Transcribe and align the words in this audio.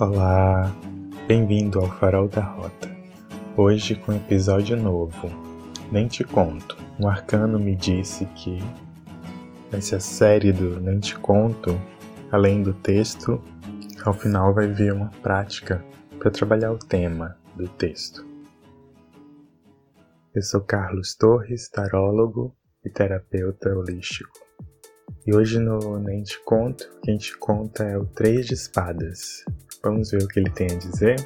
Olá, 0.00 0.72
bem-vindo 1.26 1.80
ao 1.80 1.90
Farol 1.90 2.28
da 2.28 2.40
Rota. 2.40 2.88
Hoje 3.56 3.96
com 3.96 4.12
episódio 4.12 4.76
novo. 4.76 5.28
Nem 5.90 6.06
te 6.06 6.22
conto. 6.22 6.76
Um 7.00 7.08
arcano 7.08 7.58
me 7.58 7.74
disse 7.74 8.24
que 8.26 8.60
nessa 9.72 9.98
série 9.98 10.52
do 10.52 10.78
Nem 10.80 11.00
te 11.00 11.18
conto, 11.18 11.70
além 12.30 12.62
do 12.62 12.72
texto, 12.74 13.42
ao 14.04 14.14
final 14.14 14.54
vai 14.54 14.68
vir 14.68 14.92
uma 14.92 15.10
prática 15.20 15.84
para 16.16 16.30
trabalhar 16.30 16.70
o 16.70 16.78
tema 16.78 17.36
do 17.56 17.66
texto. 17.66 18.24
Eu 20.32 20.42
sou 20.42 20.60
Carlos 20.60 21.16
Torres, 21.16 21.68
tarólogo 21.68 22.54
e 22.84 22.88
terapeuta 22.88 23.76
holístico. 23.76 24.47
E 25.26 25.34
hoje 25.34 25.58
no 25.58 25.98
Nem 25.98 26.22
Te 26.22 26.38
Conto, 26.44 26.88
quem 27.02 27.18
te 27.18 27.36
conta 27.36 27.84
é 27.84 27.96
o 27.96 28.04
Três 28.04 28.46
de 28.46 28.54
Espadas. 28.54 29.44
Vamos 29.82 30.10
ver 30.10 30.22
o 30.22 30.28
que 30.28 30.40
ele 30.40 30.50
tem 30.50 30.68
a 30.70 30.78
dizer? 30.78 31.16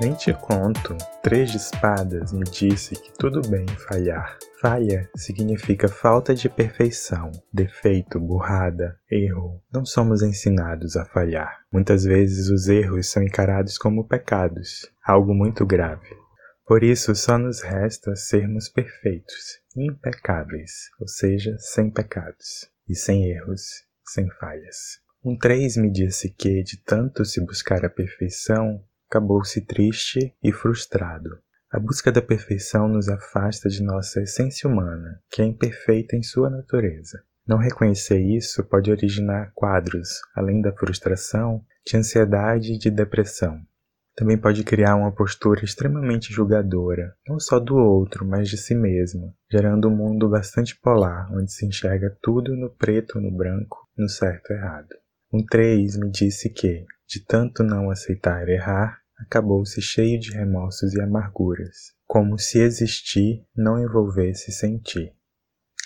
Nem 0.00 0.12
te 0.14 0.32
conto, 0.32 0.96
Três 1.22 1.52
de 1.52 1.56
Espadas 1.56 2.32
me 2.32 2.44
disse 2.44 2.94
que 2.96 3.12
tudo 3.12 3.40
bem 3.48 3.66
falhar. 3.88 4.36
Falha 4.60 5.08
significa 5.16 5.88
falta 5.88 6.34
de 6.34 6.48
perfeição, 6.48 7.30
defeito, 7.52 8.18
burrada, 8.18 8.98
erro. 9.08 9.62
Não 9.72 9.86
somos 9.86 10.20
ensinados 10.20 10.96
a 10.96 11.04
falhar. 11.04 11.60
Muitas 11.72 12.04
vezes 12.04 12.50
os 12.50 12.68
erros 12.68 13.08
são 13.08 13.22
encarados 13.22 13.78
como 13.78 14.06
pecados, 14.06 14.90
algo 15.02 15.32
muito 15.32 15.64
grave. 15.64 16.08
Por 16.66 16.82
isso, 16.82 17.14
só 17.14 17.38
nos 17.38 17.62
resta 17.62 18.16
sermos 18.16 18.68
perfeitos, 18.68 19.60
impecáveis, 19.76 20.90
ou 20.98 21.06
seja, 21.06 21.56
sem 21.58 21.90
pecados, 21.90 22.68
e 22.88 22.96
sem 22.96 23.30
erros, 23.30 23.84
sem 24.04 24.28
falhas. 24.40 24.98
Um 25.24 25.38
3 25.38 25.76
me 25.76 25.90
disse 25.90 26.30
que, 26.30 26.62
de 26.62 26.82
tanto 26.82 27.24
se 27.24 27.40
buscar 27.44 27.84
a 27.84 27.90
perfeição, 27.90 28.82
acabou-se 29.08 29.64
triste 29.66 30.34
e 30.42 30.52
frustrado. 30.52 31.38
A 31.70 31.78
busca 31.78 32.12
da 32.12 32.22
perfeição 32.22 32.88
nos 32.88 33.08
afasta 33.08 33.68
de 33.68 33.82
nossa 33.82 34.22
essência 34.22 34.68
humana, 34.68 35.20
que 35.30 35.42
é 35.42 35.44
imperfeita 35.44 36.14
em 36.14 36.22
sua 36.22 36.48
natureza. 36.48 37.22
Não 37.46 37.58
reconhecer 37.58 38.20
isso 38.20 38.64
pode 38.64 38.90
originar 38.90 39.52
quadros, 39.54 40.20
além 40.34 40.62
da 40.62 40.72
frustração, 40.72 41.64
de 41.86 41.96
ansiedade 41.96 42.72
e 42.72 42.78
de 42.78 42.90
depressão. 42.90 43.60
Também 44.16 44.38
pode 44.38 44.62
criar 44.62 44.94
uma 44.94 45.10
postura 45.10 45.64
extremamente 45.64 46.32
julgadora, 46.32 47.14
não 47.28 47.40
só 47.40 47.58
do 47.58 47.76
outro, 47.76 48.24
mas 48.24 48.48
de 48.48 48.56
si 48.56 48.74
mesmo, 48.74 49.34
gerando 49.50 49.88
um 49.88 49.96
mundo 49.96 50.28
bastante 50.28 50.78
polar, 50.80 51.28
onde 51.32 51.52
se 51.52 51.66
enxerga 51.66 52.16
tudo 52.22 52.54
no 52.54 52.70
preto 52.70 53.16
ou 53.16 53.22
no 53.22 53.36
branco, 53.36 53.88
no 53.98 54.08
certo 54.08 54.52
ou 54.52 54.56
errado. 54.56 54.94
Um 55.32 55.44
3 55.44 55.96
me 55.96 56.10
disse 56.12 56.48
que, 56.48 56.86
de 57.06 57.24
tanto 57.24 57.62
não 57.62 57.90
aceitar 57.90 58.48
errar, 58.48 59.00
acabou-se 59.18 59.80
cheio 59.80 60.18
de 60.18 60.32
remorsos 60.32 60.94
e 60.94 61.00
amarguras, 61.00 61.92
como 62.06 62.38
se 62.38 62.58
existir 62.58 63.44
não 63.56 63.82
envolvesse 63.82 64.52
sentir. 64.52 65.12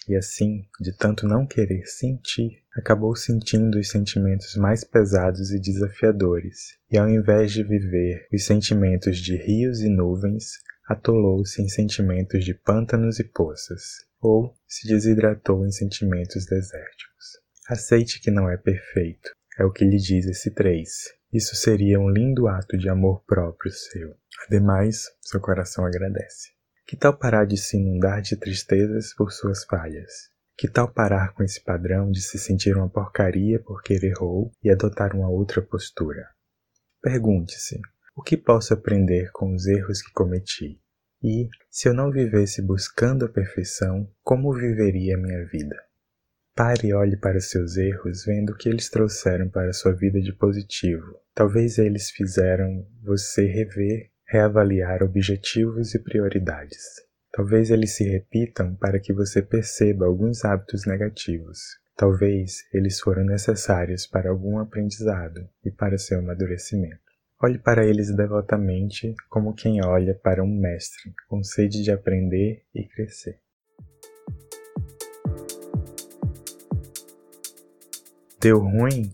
E 0.09 0.17
assim, 0.17 0.67
de 0.81 0.97
tanto 0.97 1.27
não 1.27 1.47
querer 1.47 1.85
sentir, 1.85 2.63
acabou 2.75 3.15
sentindo 3.15 3.79
os 3.79 3.91
sentimentos 3.91 4.57
mais 4.57 4.83
pesados 4.83 5.51
e 5.51 5.61
desafiadores, 5.61 6.79
e 6.91 6.97
ao 6.97 7.09
invés 7.09 7.53
de 7.53 7.63
viver 7.63 8.27
os 8.33 8.45
sentimentos 8.45 9.19
de 9.19 9.37
rios 9.37 9.81
e 9.81 9.89
nuvens, 9.91 10.53
atolou-se 10.89 11.61
em 11.61 11.69
sentimentos 11.69 12.43
de 12.43 12.55
pântanos 12.55 13.19
e 13.19 13.25
poças, 13.25 13.83
ou 14.19 14.55
se 14.67 14.89
desidratou 14.89 15.67
em 15.67 15.71
sentimentos 15.71 16.47
desérticos. 16.47 17.39
Aceite 17.69 18.19
que 18.23 18.31
não 18.31 18.49
é 18.49 18.57
perfeito, 18.57 19.31
é 19.59 19.65
o 19.65 19.71
que 19.71 19.85
lhe 19.85 19.99
diz 19.99 20.25
esse 20.27 20.51
três, 20.51 21.18
isso 21.33 21.55
seria 21.57 22.01
um 22.01 22.09
lindo 22.09 22.49
ato 22.49 22.79
de 22.79 22.89
amor 22.89 23.23
próprio 23.27 23.71
seu. 23.71 24.15
Ademais, 24.47 25.05
seu 25.21 25.41
coração 25.41 25.85
agradece. 25.85 26.53
Que 26.87 26.97
tal 26.97 27.17
parar 27.17 27.45
de 27.45 27.57
se 27.57 27.77
inundar 27.77 28.23
de 28.23 28.35
tristezas 28.35 29.15
por 29.15 29.31
suas 29.31 29.65
falhas? 29.65 30.31
Que 30.57 30.67
tal 30.67 30.93
parar 30.93 31.35
com 31.35 31.43
esse 31.43 31.63
padrão 31.63 32.11
de 32.11 32.23
se 32.23 32.39
sentir 32.39 32.77
uma 32.77 32.89
porcaria 32.89 33.63
porque 33.63 33.95
errou 34.03 34.51
e 34.65 34.71
adotar 34.71 35.15
uma 35.15 35.29
outra 35.29 35.61
postura? 35.61 36.27
Pergunte-se: 37.03 37.79
o 38.17 38.23
que 38.23 38.37
posso 38.37 38.73
aprender 38.73 39.31
com 39.31 39.55
os 39.55 39.67
erros 39.67 40.01
que 40.01 40.13
cometi? 40.13 40.81
E, 41.23 41.49
se 41.71 41.89
eu 41.89 41.95
não 41.95 42.11
vivesse 42.11 42.63
buscando 42.63 43.27
a 43.27 43.29
perfeição, 43.29 44.11
como 44.23 44.53
viveria 44.53 45.17
a 45.17 45.21
minha 45.21 45.45
vida? 45.47 45.77
Pare 46.59 46.89
e 46.89 46.93
olhe 46.93 47.17
para 47.17 47.39
seus 47.39 47.77
erros, 47.77 48.25
vendo 48.25 48.51
o 48.51 48.57
que 48.57 48.69
eles 48.69 48.91
trouxeram 48.91 49.49
para 49.49 49.73
sua 49.73 49.93
vida 49.93 50.21
de 50.21 50.33
positivo. 50.33 51.21
Talvez 51.33 51.79
eles 51.79 52.11
fizeram 52.11 52.85
você 53.01 53.47
rever, 53.47 54.11
reavaliar 54.27 55.05
objetivos 55.05 55.95
e 55.95 56.01
prioridades. 56.01 56.83
Talvez 57.31 57.71
eles 57.71 57.95
se 57.95 58.03
repitam 58.03 58.75
para 58.75 58.99
que 58.99 59.13
você 59.13 59.41
perceba 59.41 60.07
alguns 60.07 60.45
hábitos 60.45 60.85
negativos. 60.85 61.61
Talvez 61.97 62.65
eles 62.75 62.99
foram 62.99 63.23
necessários 63.23 64.05
para 64.05 64.29
algum 64.29 64.59
aprendizado 64.59 65.49
e 65.65 65.71
para 65.71 65.97
seu 65.97 66.19
amadurecimento. 66.19 66.99
Olhe 67.41 67.61
para 67.61 67.87
eles 67.87 68.13
devotamente 68.13 69.15
como 69.31 69.55
quem 69.55 69.81
olha 69.85 70.13
para 70.13 70.43
um 70.43 70.59
mestre, 70.59 71.15
com 71.29 71.41
sede 71.41 71.85
de 71.85 71.93
aprender 71.93 72.65
e 72.75 72.83
crescer. 72.83 73.39
Deu 78.41 78.61
ruim? 78.61 79.11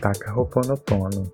Taca 0.00 0.30
Roponopono. 0.30 1.30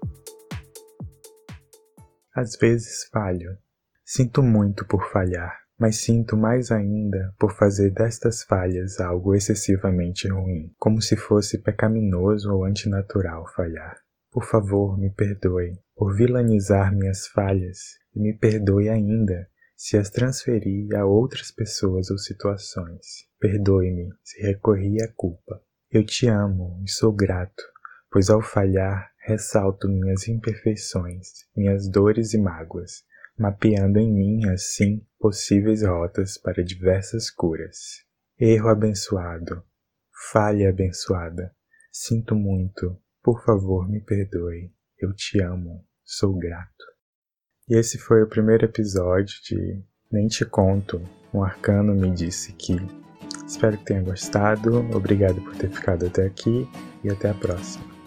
Às 2.35 2.57
vezes 2.57 3.09
falho. 3.13 3.57
Sinto 4.05 4.43
muito 4.43 4.85
por 4.85 5.09
falhar, 5.13 5.57
mas 5.79 6.03
sinto 6.03 6.37
mais 6.37 6.73
ainda 6.73 7.33
por 7.39 7.53
fazer 7.53 7.91
destas 7.91 8.43
falhas 8.43 8.99
algo 8.99 9.33
excessivamente 9.33 10.27
ruim, 10.27 10.75
como 10.77 11.01
se 11.01 11.17
fosse 11.17 11.59
pecaminoso 11.59 12.53
ou 12.53 12.65
antinatural 12.65 13.47
falhar. 13.55 13.97
Por 14.33 14.45
favor, 14.45 14.99
me 14.99 15.15
perdoe 15.15 15.79
por 15.95 16.17
vilanizar 16.17 16.93
minhas 16.93 17.29
falhas 17.29 17.79
e 18.13 18.21
me 18.21 18.37
perdoe 18.37 18.89
ainda 18.89 19.49
se 19.77 19.97
as 19.97 20.11
transferi 20.11 20.93
a 20.97 21.07
outras 21.07 21.53
pessoas 21.53 22.11
ou 22.11 22.19
situações. 22.19 23.29
Perdoe-me 23.39 24.09
se 24.25 24.43
recorri 24.43 25.01
à 25.01 25.07
culpa. 25.15 25.63
Eu 25.93 26.06
te 26.06 26.28
amo 26.28 26.81
e 26.84 26.89
sou 26.89 27.12
grato, 27.12 27.65
pois 28.12 28.31
ao 28.31 28.41
falhar 28.41 29.11
ressalto 29.27 29.89
minhas 29.89 30.28
imperfeições, 30.28 31.45
minhas 31.56 31.89
dores 31.89 32.33
e 32.33 32.39
mágoas, 32.39 33.03
mapeando 33.37 33.99
em 33.99 34.09
mim, 34.09 34.49
assim, 34.51 35.05
possíveis 35.19 35.83
rotas 35.83 36.39
para 36.39 36.62
diversas 36.62 37.28
curas. 37.28 38.05
Erro 38.39 38.69
abençoado, 38.69 39.65
falha 40.31 40.69
abençoada, 40.69 41.53
sinto 41.91 42.37
muito, 42.37 42.97
por 43.21 43.45
favor 43.45 43.89
me 43.89 44.01
perdoe, 44.01 44.72
eu 44.97 45.12
te 45.12 45.43
amo, 45.43 45.84
sou 46.05 46.39
grato. 46.39 46.84
E 47.69 47.75
esse 47.75 47.99
foi 47.99 48.22
o 48.22 48.28
primeiro 48.28 48.65
episódio 48.65 49.34
de 49.43 49.83
Nem 50.09 50.28
Te 50.28 50.45
Conto. 50.45 51.03
Um 51.34 51.43
arcano 51.43 51.97
me 51.97 52.12
disse 52.12 52.53
que 52.53 52.77
Espero 53.50 53.77
que 53.78 53.84
tenha 53.84 54.00
gostado. 54.00 54.78
Obrigado 54.95 55.41
por 55.42 55.57
ter 55.57 55.69
ficado 55.71 56.07
até 56.07 56.25
aqui 56.25 56.69
e 57.03 57.10
até 57.10 57.30
a 57.30 57.34
próxima. 57.34 58.00